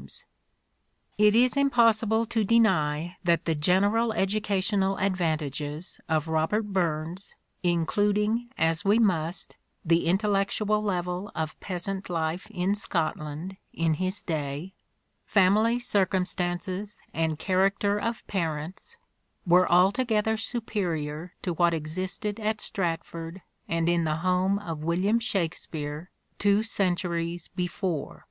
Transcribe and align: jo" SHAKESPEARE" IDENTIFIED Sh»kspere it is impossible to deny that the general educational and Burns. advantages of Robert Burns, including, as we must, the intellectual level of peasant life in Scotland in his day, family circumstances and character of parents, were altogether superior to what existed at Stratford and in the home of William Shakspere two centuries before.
jo" 0.00 0.06
SHAKESPEARE" 0.06 0.26
IDENTIFIED 0.32 1.20
Sh»kspere 1.20 1.28
it 1.28 1.36
is 1.44 1.56
impossible 1.58 2.24
to 2.24 2.42
deny 2.42 3.16
that 3.22 3.44
the 3.44 3.54
general 3.54 4.14
educational 4.14 4.96
and 4.96 5.10
Burns. 5.10 5.12
advantages 5.12 6.00
of 6.08 6.26
Robert 6.26 6.62
Burns, 6.72 7.34
including, 7.62 8.48
as 8.56 8.82
we 8.82 8.98
must, 8.98 9.58
the 9.84 10.06
intellectual 10.06 10.82
level 10.82 11.30
of 11.34 11.60
peasant 11.60 12.08
life 12.08 12.46
in 12.50 12.74
Scotland 12.74 13.58
in 13.74 13.92
his 13.92 14.22
day, 14.22 14.72
family 15.26 15.78
circumstances 15.78 17.02
and 17.12 17.38
character 17.38 17.98
of 17.98 18.26
parents, 18.26 18.96
were 19.46 19.70
altogether 19.70 20.38
superior 20.38 21.34
to 21.42 21.52
what 21.52 21.74
existed 21.74 22.40
at 22.40 22.62
Stratford 22.62 23.42
and 23.68 23.86
in 23.86 24.04
the 24.04 24.16
home 24.24 24.58
of 24.60 24.82
William 24.82 25.18
Shakspere 25.18 26.10
two 26.38 26.62
centuries 26.62 27.48
before. 27.48 28.24